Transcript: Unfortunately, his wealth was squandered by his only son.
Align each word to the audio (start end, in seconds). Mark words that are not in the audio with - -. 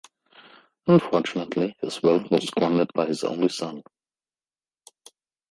Unfortunately, 0.87 1.75
his 1.79 2.01
wealth 2.01 2.31
was 2.31 2.47
squandered 2.47 2.91
by 2.91 3.05
his 3.05 3.23
only 3.23 3.49
son. 3.49 3.83